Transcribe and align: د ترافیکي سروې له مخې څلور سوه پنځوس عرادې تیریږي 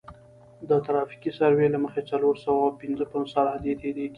د 0.69 0.71
ترافیکي 0.85 1.31
سروې 1.39 1.67
له 1.71 1.79
مخې 1.83 2.01
څلور 2.11 2.35
سوه 2.45 2.75
پنځوس 2.79 3.29
عرادې 3.39 3.73
تیریږي 3.81 4.09